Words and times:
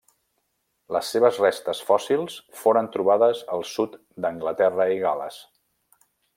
Les 0.95 1.11
seves 1.15 1.37
restes 1.43 1.81
fòssils 1.89 2.39
foren 2.63 2.89
trobades 2.97 3.45
al 3.59 3.69
sud 3.75 4.01
d'Anglaterra 4.27 4.89
i 4.97 5.01
Gal·les. 5.07 5.39